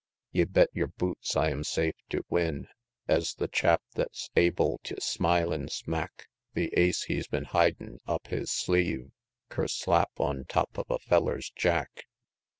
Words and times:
XVIII. 0.31 0.39
Ye 0.39 0.43
bet 0.45 0.69
yer 0.73 0.87
boots 0.87 1.35
I 1.35 1.51
am 1.51 1.63
safe 1.63 1.93
tew 2.09 2.25
win, 2.27 2.67
Es 3.07 3.35
the 3.35 3.47
chap 3.47 3.83
thet's 3.93 4.31
able 4.35 4.79
tew 4.83 4.95
smilin' 4.99 5.69
smack 5.69 6.25
The 6.55 6.73
ace 6.75 7.03
he's 7.03 7.27
been 7.27 7.45
hidin' 7.45 7.99
up 8.07 8.25
his 8.25 8.49
sleeve 8.49 9.11
Kerslap 9.51 10.19
on 10.19 10.45
top 10.45 10.75
of 10.79 10.89
a 10.89 10.97
feller's 10.97 11.51
jack! 11.55 12.07